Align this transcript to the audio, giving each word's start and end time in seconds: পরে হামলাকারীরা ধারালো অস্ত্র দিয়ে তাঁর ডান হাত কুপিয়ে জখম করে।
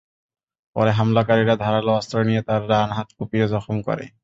পরে 0.75 0.91
হামলাকারীরা 0.91 1.55
ধারালো 1.63 1.91
অস্ত্র 1.93 2.17
দিয়ে 2.27 2.41
তাঁর 2.47 2.61
ডান 2.67 2.89
হাত 2.97 3.07
কুপিয়ে 3.17 3.45
জখম 3.47 3.77
করে। 3.87 4.05